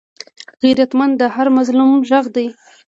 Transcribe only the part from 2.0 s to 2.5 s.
غږ دی